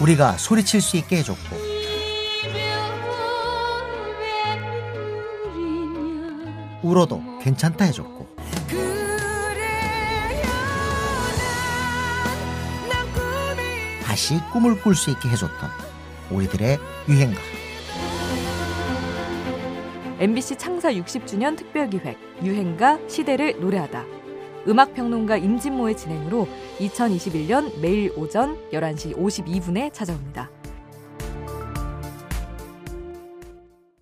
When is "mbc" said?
20.20-20.56